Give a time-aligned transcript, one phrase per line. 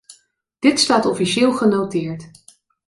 [0.59, 2.31] Dit staat officieel genoteerd.